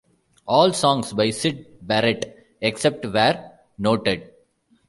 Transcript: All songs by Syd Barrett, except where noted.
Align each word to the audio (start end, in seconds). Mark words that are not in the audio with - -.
All 0.47 0.73
songs 0.73 1.13
by 1.13 1.29
Syd 1.29 1.77
Barrett, 1.79 2.57
except 2.59 3.05
where 3.05 3.59
noted. 3.77 4.31